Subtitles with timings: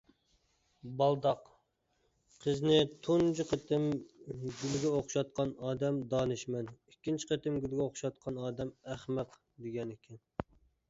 [1.01, 1.41] بالداق:
[2.45, 3.85] «قىزنى تۇنجى قېتىم
[4.61, 9.37] گۈلگە ئوخشاتقان ئادەم دانىشمەن، ئىككىنچى قېتىم گۈلگە ئوخشاتقان ئادەم ئەخمەق»
[9.67, 10.23] دېگەنىكەن.